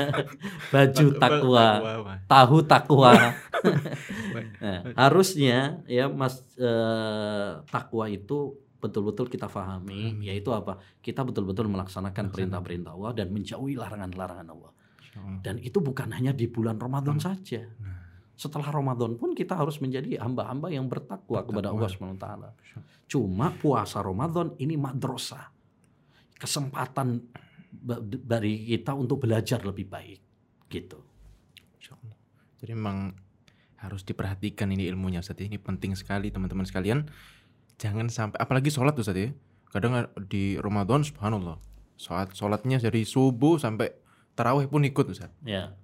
baju 0.72 1.06
takwa, 1.14 1.66
tahu 2.24 2.58
takwa. 2.64 3.12
Nah, 4.60 4.80
harusnya 4.96 5.84
ya 5.84 6.08
Mas 6.08 6.40
eh, 6.56 7.50
takwa 7.68 8.08
itu 8.08 8.56
betul-betul 8.80 9.28
kita 9.28 9.44
pahami, 9.44 10.20
yaitu 10.20 10.52
apa? 10.52 10.76
Kita 11.00 11.20
betul-betul 11.20 11.68
melaksanakan 11.68 12.28
perintah-perintah 12.28 12.92
Allah 12.92 13.12
dan 13.12 13.28
menjauhi 13.28 13.76
larangan-larangan 13.76 14.48
Allah. 14.48 14.72
Dan 15.40 15.60
itu 15.60 15.78
bukan 15.78 16.10
hanya 16.10 16.32
di 16.32 16.48
bulan 16.48 16.76
Ramadan 16.76 17.16
Hmm. 17.16 17.26
saja. 17.28 17.60
Nah. 17.76 18.03
Setelah 18.34 18.66
Ramadan 18.70 19.14
pun 19.14 19.30
kita 19.32 19.54
harus 19.54 19.78
menjadi 19.78 20.18
hamba-hamba 20.18 20.66
yang 20.70 20.90
bertakwa 20.90 21.46
kepada 21.46 21.70
Bertakwa. 21.70 21.86
Allah 21.86 22.54
SWT. 22.54 23.06
Cuma 23.06 23.54
puasa 23.54 24.02
Ramadan 24.02 24.58
ini 24.58 24.74
madrasah. 24.74 25.54
Kesempatan 26.34 27.22
dari 28.26 28.74
kita 28.74 28.90
untuk 28.94 29.22
belajar 29.22 29.62
lebih 29.62 29.86
baik. 29.86 30.20
Gitu. 30.66 30.98
Jadi 32.58 32.72
memang 32.74 33.12
harus 33.78 34.02
diperhatikan 34.02 34.72
ini 34.72 34.88
ilmunya 34.88 35.20
Ustaz. 35.20 35.36
Ini 35.36 35.60
penting 35.60 35.92
sekali 35.94 36.32
teman-teman 36.32 36.64
sekalian. 36.64 37.06
Jangan 37.76 38.08
sampai 38.08 38.40
apalagi 38.40 38.72
sholat 38.72 38.96
Ustaz 38.96 39.14
ya. 39.14 39.30
Kadang 39.68 40.08
di 40.26 40.56
Ramadan 40.58 41.04
subhanallah. 41.04 41.60
Sholat 41.94 42.32
sholatnya 42.32 42.80
dari 42.80 43.04
subuh 43.04 43.60
sampai 43.60 43.92
tarawih 44.34 44.66
pun 44.66 44.82
ikut 44.82 45.06
Ustaz. 45.12 45.30
Ya. 45.44 45.76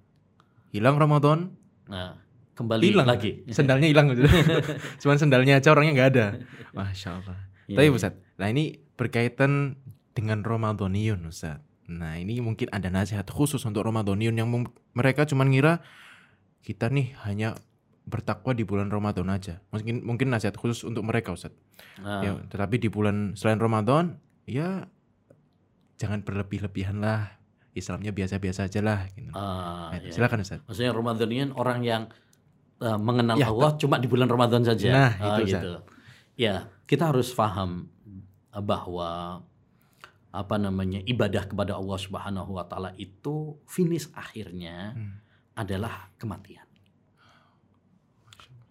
Hilang 0.73 0.97
Ramadan, 0.99 1.53
Nah, 1.91 2.15
kembali 2.53 2.83
hilang 2.83 3.07
lagi. 3.07 3.43
Sendalnya 3.49 3.87
hilang 3.87 4.11
Ustaz. 4.11 4.31
Cuman 5.01 5.17
sendalnya 5.17 5.57
aja 5.59 5.71
orangnya 5.71 5.93
nggak 5.97 6.09
ada. 6.15 6.25
Masya 6.77 7.09
Allah. 7.21 7.37
Iya, 7.67 7.77
Tapi 7.79 7.87
iya. 7.87 7.95
Ustaz, 7.95 8.13
nah 8.35 8.47
ini 8.51 8.63
berkaitan 8.99 9.79
dengan 10.11 10.43
Ramadhaniyun 10.43 11.23
Ustaz. 11.25 11.63
Nah 11.87 12.15
ini 12.19 12.39
mungkin 12.39 12.71
ada 12.71 12.87
nasihat 12.87 13.27
khusus 13.27 13.63
untuk 13.63 13.83
Ramadhaniyun 13.83 14.35
yang 14.35 14.49
mereka 14.95 15.23
cuma 15.27 15.43
ngira 15.43 15.83
kita 16.61 16.87
nih 16.91 17.15
hanya 17.25 17.57
bertakwa 18.05 18.51
di 18.53 18.63
bulan 18.67 18.89
Ramadan 18.91 19.29
aja. 19.31 19.61
Mungkin 19.71 20.03
mungkin 20.03 20.27
nasihat 20.29 20.57
khusus 20.57 20.83
untuk 20.83 21.05
mereka 21.05 21.33
Ustaz. 21.33 21.53
Nah, 22.01 22.21
Ya, 22.21 22.31
tetapi 22.49 22.77
di 22.81 22.89
bulan 22.89 23.33
selain 23.37 23.61
Ramadan 23.61 24.17
ya 24.49 24.89
jangan 25.97 26.25
berlebih-lebihan 26.25 26.97
lah. 27.01 27.37
Islamnya 27.71 28.11
biasa-biasa 28.11 28.67
aja 28.67 28.83
lah. 28.83 29.07
Gitu. 29.15 29.31
ah, 29.31 29.95
Nah, 29.95 29.99
iya. 30.03 30.11
Silakan 30.11 30.43
Ustaz. 30.43 30.59
Maksudnya 30.67 30.91
Ramadan 30.91 31.29
ini 31.31 31.55
orang 31.55 31.79
yang 31.87 32.01
eh, 32.81 32.97
mengenal 32.97 33.37
Ya, 33.37 33.47
Allah 33.47 33.77
cuma 33.77 33.95
di 33.95 34.05
bulan 34.05 34.25
Ramadan 34.25 34.61
saja. 34.61 34.89
Nah, 34.89 35.11
Ah, 35.15 35.37
itu, 35.37 35.53
gitu. 35.53 35.71
Ya, 36.35 36.67
kita 36.83 37.13
harus 37.13 37.29
paham 37.31 37.87
eh, 38.51 38.59
bahwa 38.59 39.41
apa 40.31 40.55
namanya 40.55 41.03
ibadah 41.03 41.43
kepada 41.43 41.75
Allah 41.75 41.99
Subhanahu 41.99 42.55
wa 42.55 42.63
taala 42.63 42.95
itu 42.95 43.59
finish 43.67 44.07
akhirnya 44.13 44.95
Hmm. 44.95 45.19
adalah 45.53 46.09
kematian. 46.15 46.63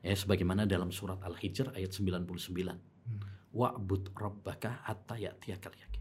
Ya, 0.01 0.17
sebagaimana 0.17 0.65
dalam 0.65 0.89
surat 0.89 1.21
Al-Hijr 1.21 1.77
ayat 1.77 1.93
99. 1.93 2.81
Hmm. 3.05 3.21
Wa'bud 3.53 4.17
rabbaka 4.17 4.81
hatta 4.89 5.21
ya'tiyakal 5.21 5.77
yakin. 5.77 6.01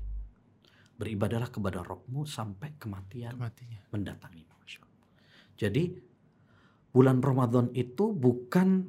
Beribadalah 0.95 1.51
kepada 1.51 1.83
Rabbmu 1.83 2.23
sampai 2.23 2.79
kematian 2.79 3.35
Kematinya. 3.35 3.83
mendatangi. 3.91 4.43
Jadi 5.59 5.91
bulan 6.99 7.23
Ramadan 7.23 7.71
itu 7.71 8.11
bukan 8.11 8.83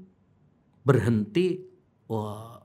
berhenti 0.82 1.62
wah, 2.10 2.58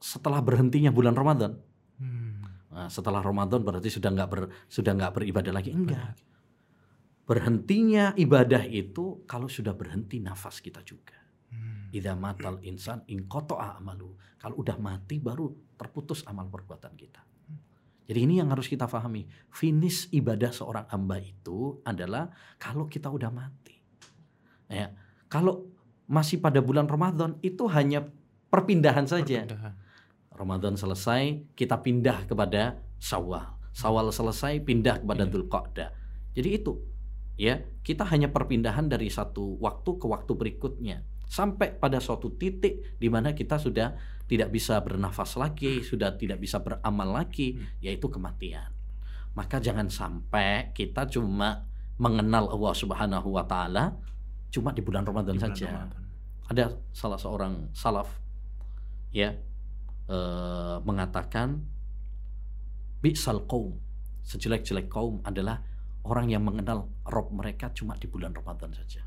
setelah 0.00 0.40
berhentinya 0.40 0.88
bulan 0.88 1.12
Ramadan. 1.12 1.60
Hmm. 2.00 2.40
Nah, 2.72 2.88
setelah 2.88 3.20
Ramadan 3.20 3.60
berarti 3.60 3.92
sudah 3.92 4.08
nggak 4.08 4.28
ber, 4.32 4.48
sudah 4.64 4.96
nggak 4.96 5.12
beribadah 5.12 5.52
lagi 5.52 5.76
enggak. 5.76 6.16
Berhentinya 7.28 8.16
ibadah 8.16 8.64
itu 8.64 9.28
kalau 9.28 9.52
sudah 9.52 9.76
berhenti 9.76 10.24
nafas 10.24 10.64
kita 10.64 10.80
juga. 10.80 11.20
Hmm. 11.52 11.92
Idza 11.92 12.16
matal 12.16 12.64
insan 12.64 13.04
in 13.12 13.28
amalu. 13.28 14.16
Kalau 14.40 14.56
udah 14.56 14.80
mati 14.80 15.20
baru 15.20 15.52
terputus 15.76 16.24
amal 16.24 16.48
perbuatan 16.48 16.96
kita. 16.96 17.20
Jadi 18.08 18.24
ini 18.24 18.40
yang 18.40 18.48
harus 18.48 18.64
kita 18.72 18.88
pahami. 18.88 19.28
Finish 19.52 20.08
ibadah 20.16 20.48
seorang 20.48 20.88
hamba 20.88 21.20
itu 21.20 21.76
adalah 21.84 22.32
kalau 22.56 22.88
kita 22.88 23.12
udah 23.12 23.28
mati. 23.28 23.77
Ya, 24.68 24.92
kalau 25.32 25.68
masih 26.08 26.40
pada 26.40 26.60
bulan 26.64 26.88
Ramadan 26.88 27.36
itu 27.44 27.68
hanya 27.68 28.08
perpindahan 28.48 29.04
saja. 29.04 29.44
Perpindahan. 29.44 29.74
Ramadan 30.38 30.78
selesai, 30.78 31.50
kita 31.58 31.82
pindah 31.82 32.30
kepada 32.30 32.78
Syawal. 33.02 33.58
Syawal 33.74 34.14
selesai, 34.14 34.62
pindah 34.62 35.02
kepada 35.02 35.26
Iya. 35.26 35.30
Dzulqa'dah. 35.34 35.88
Jadi 36.38 36.48
itu, 36.54 36.78
ya, 37.34 37.58
kita 37.82 38.06
hanya 38.06 38.30
perpindahan 38.30 38.86
dari 38.86 39.10
satu 39.10 39.58
waktu 39.58 39.90
ke 39.98 40.06
waktu 40.06 40.32
berikutnya. 40.38 40.98
sampai 41.28 41.76
pada 41.76 42.00
suatu 42.00 42.32
titik 42.40 42.96
di 42.96 43.12
mana 43.12 43.36
kita 43.36 43.60
sudah 43.60 43.92
tidak 44.24 44.48
bisa 44.48 44.80
bernafas 44.80 45.36
lagi, 45.36 45.84
sudah 45.84 46.16
tidak 46.16 46.40
bisa 46.40 46.64
beramal 46.64 47.20
lagi, 47.20 47.60
yaitu 47.84 48.08
kematian. 48.08 48.72
Maka 49.36 49.60
jangan 49.60 49.92
sampai 49.92 50.72
kita 50.72 51.04
cuma 51.12 51.68
mengenal 52.00 52.48
Allah 52.48 52.74
Subhanahu 52.74 53.36
wa 53.36 53.44
taala 53.44 54.00
cuma 54.48 54.72
di 54.72 54.80
bulan 54.80 55.04
Ramadan 55.04 55.36
Di 55.36 55.40
bulan 55.40 55.54
saja. 55.54 55.66
Ramadan. 55.70 56.02
Ada 56.48 56.64
salah 56.96 57.20
seorang 57.20 57.54
salaf 57.76 58.08
ya 59.12 59.36
eh, 60.08 60.76
mengatakan 60.84 61.60
bi'sal 63.04 63.44
qaum 63.44 63.76
sejelek-jelek 64.24 64.92
kaum 64.92 65.24
adalah 65.24 65.60
orang 66.04 66.28
yang 66.28 66.44
mengenal 66.44 66.88
Rob 67.08 67.32
mereka 67.32 67.72
cuma 67.72 67.96
di 67.96 68.08
bulan 68.08 68.32
Ramadan 68.36 68.72
saja. 68.72 69.04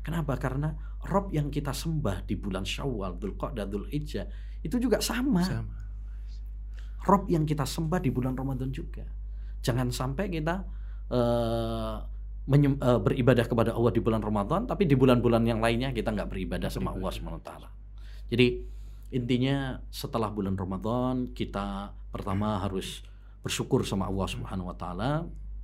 Kenapa? 0.00 0.36
Karena 0.40 0.72
Rob 1.04 1.28
yang 1.28 1.52
kita 1.52 1.76
sembah 1.76 2.24
di 2.24 2.36
bulan 2.40 2.64
Syawal, 2.64 3.20
Dzulqa'dah, 3.20 3.68
Dzulhijjah 3.68 4.26
itu 4.64 4.76
juga 4.80 5.00
sama. 5.04 5.44
Sama. 5.44 5.76
Rob 7.04 7.28
yang 7.28 7.48
kita 7.48 7.64
sembah 7.64 8.00
di 8.00 8.12
bulan 8.12 8.36
Ramadan 8.36 8.72
juga. 8.72 9.04
Jangan 9.60 9.92
sampai 9.92 10.32
kita 10.32 10.64
eh, 11.12 11.96
menyem- 12.50 12.82
eh, 12.82 12.98
beribadah 12.98 13.46
kepada 13.46 13.70
Allah 13.78 13.94
di 13.94 14.02
bulan 14.02 14.18
Ramadan, 14.18 14.66
tapi 14.66 14.82
di 14.90 14.98
bulan-bulan 14.98 15.46
yang 15.46 15.62
lainnya 15.62 15.94
kita 15.94 16.10
nggak 16.10 16.34
beribadah 16.34 16.66
sama 16.66 16.90
Allah 16.90 17.10
SWT. 17.14 17.70
Jadi 18.26 18.66
intinya 19.14 19.78
setelah 19.90 20.30
bulan 20.34 20.58
Ramadan 20.58 21.30
kita 21.30 21.94
pertama 22.10 22.58
harus 22.58 23.06
bersyukur 23.46 23.86
sama 23.86 24.10
Allah 24.10 24.26
Subhanahu 24.26 24.74
Wa 24.74 24.76
Taala 24.76 25.12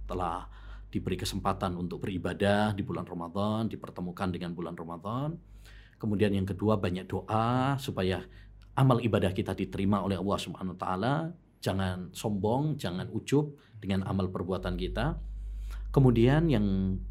telah 0.07 0.47
diberi 0.95 1.19
kesempatan 1.19 1.75
untuk 1.75 2.07
beribadah 2.07 2.71
di 2.73 2.87
bulan 2.87 3.03
Ramadan, 3.03 3.67
dipertemukan 3.67 4.31
dengan 4.31 4.55
bulan 4.55 4.79
Ramadan. 4.79 5.35
Kemudian 5.99 6.31
yang 6.31 6.47
kedua 6.47 6.79
banyak 6.79 7.11
doa 7.11 7.75
supaya 7.83 8.23
amal 8.79 9.03
ibadah 9.03 9.35
kita 9.35 9.59
diterima 9.59 10.07
oleh 10.07 10.15
Allah 10.15 10.39
Subhanahu 10.39 10.79
wa 10.79 10.81
taala. 10.81 11.15
Jangan 11.59 12.15
sombong, 12.15 12.79
jangan 12.79 13.11
ujub 13.11 13.59
dengan 13.83 14.07
amal 14.07 14.31
perbuatan 14.31 14.79
kita. 14.79 15.19
Kemudian 15.97 16.45
yang 16.53 16.67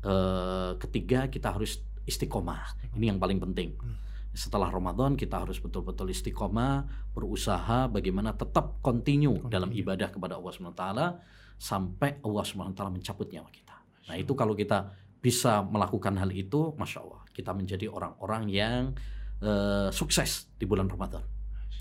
eh, 0.06 0.78
ketiga 0.78 1.26
kita 1.26 1.58
harus 1.58 1.82
istiqomah. 2.06 2.94
Ini 2.94 3.10
yang 3.10 3.18
paling 3.18 3.42
penting. 3.42 3.74
Setelah 4.30 4.70
Ramadan 4.70 5.18
kita 5.18 5.42
harus 5.42 5.58
betul-betul 5.58 6.14
istiqomah, 6.14 6.86
berusaha 7.18 7.90
bagaimana 7.90 8.38
tetap 8.38 8.78
continue 8.86 9.42
dalam 9.50 9.74
ibadah 9.74 10.14
kepada 10.14 10.38
Allah 10.38 10.52
Subhanahu 10.54 10.78
wa 10.78 10.82
taala 10.86 11.08
sampai 11.58 12.22
Allah 12.22 12.44
Subhanahu 12.46 12.76
wa 12.76 12.78
taala 12.78 12.94
mencabut 12.94 13.26
nyawa 13.34 13.50
kita. 13.50 13.76
Nah, 14.06 14.16
itu 14.22 14.38
kalau 14.38 14.54
kita 14.54 14.94
bisa 15.18 15.66
melakukan 15.66 16.14
hal 16.22 16.30
itu, 16.30 16.78
masya 16.78 17.02
Allah, 17.02 17.26
kita 17.34 17.58
menjadi 17.58 17.90
orang-orang 17.90 18.54
yang 18.54 18.94
eh, 19.42 19.90
sukses 19.90 20.46
di 20.62 20.70
bulan 20.70 20.86
Ramadan. 20.86 21.26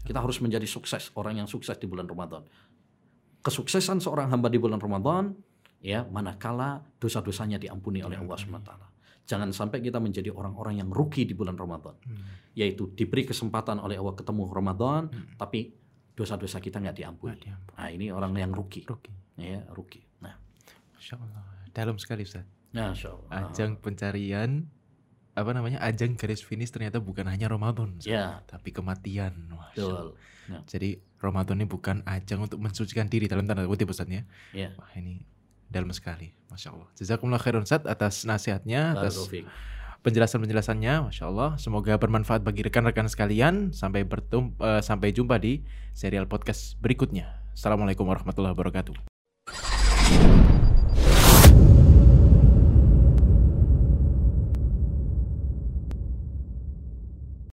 Kita 0.09 0.25
harus 0.25 0.41
menjadi 0.41 0.65
sukses, 0.65 1.13
orang 1.21 1.45
yang 1.45 1.49
sukses 1.53 1.77
di 1.77 1.85
bulan 1.85 2.09
Ramadan. 2.09 2.49
Kesuksesan 3.45 4.01
seorang 4.01 4.33
hamba 4.33 4.49
di 4.49 4.57
bulan 4.57 4.81
Ramadan, 4.81 5.37
ya 5.85 6.09
manakala 6.09 6.81
dosa-dosanya 6.97 7.61
diampuni 7.61 8.01
oleh 8.01 8.17
Allah 8.17 8.41
Subhanahu 8.41 8.65
wa 8.65 8.69
taala. 8.73 8.89
Jangan 9.25 9.53
sampai 9.53 9.81
kita 9.81 10.01
menjadi 10.01 10.33
orang-orang 10.33 10.81
yang 10.81 10.89
rugi 10.89 11.25
di 11.25 11.33
bulan 11.33 11.57
Ramadan, 11.57 11.97
yaitu 12.53 12.93
diberi 12.93 13.25
kesempatan 13.25 13.81
oleh 13.81 13.97
Allah 13.97 14.13
ketemu 14.13 14.49
Ramadan, 14.49 15.09
tapi 15.37 15.73
dosa-dosa 16.13 16.61
kita 16.61 16.81
nggak 16.81 16.97
diampuni. 16.97 17.41
Nah, 17.77 17.89
ini 17.89 18.13
orang 18.13 18.37
yang 18.37 18.53
rugi, 18.53 18.85
Rugi. 18.85 19.13
ya 19.37 19.65
rugi. 19.73 20.01
Nah, 20.21 20.37
Masya 20.93 21.17
Allah. 21.21 21.41
Dalam 21.73 21.97
sekali 21.97 22.25
Ustaz. 22.25 22.45
Masya 22.73 23.09
Allah. 23.13 23.49
Ajang 23.49 23.81
pencarian 23.81 24.69
apa 25.35 25.51
namanya 25.51 25.83
ajang 25.83 26.15
garis 26.15 26.47
finish 26.47 26.71
ternyata 26.71 27.03
bukan 27.03 27.27
hanya 27.27 27.51
Ramadan 27.51 27.99
Ya. 28.07 28.45
tapi 28.47 28.71
kematian. 28.71 29.51
Betul. 29.75 30.15
Ya. 30.47 30.61
jadi 30.69 31.01
Ramadan 31.19 31.59
ini 31.59 31.67
bukan 31.67 32.05
ajang 32.05 32.45
untuk 32.45 32.61
mensucikan 32.61 33.09
diri 33.09 33.25
dalam 33.25 33.49
tanda 33.49 33.65
kutip 33.65 33.89
Ustaz 33.89 34.05
ya 34.07 34.23
Ya. 34.53 34.77
wah 34.77 34.93
ini 34.95 35.25
dalam 35.75 35.91
sekali. 35.91 36.31
Masya 36.55 36.71
Allah. 36.71 36.89
Jazakumullah 36.95 37.43
khairan 37.43 37.67
Ustaz 37.67 37.83
atas 37.83 38.23
nasihatnya 38.23 38.95
atas 38.95 39.19
penjelasan-penjelasannya. 40.07 41.11
Masya 41.11 41.27
Allah. 41.27 41.59
Semoga 41.59 41.99
bermanfaat 41.99 42.47
bagi 42.47 42.63
rekan-rekan 42.63 43.11
sekalian. 43.11 43.75
Sampai 43.75 44.07
bertum 44.07 44.55
eh, 44.63 44.79
sampai 44.79 45.11
jumpa 45.11 45.43
di 45.43 45.67
serial 45.91 46.31
podcast 46.31 46.79
berikutnya. 46.79 47.43
Assalamualaikum 47.55 48.07
warahmatullahi 48.07 48.55
wabarakatuh 48.55 50.54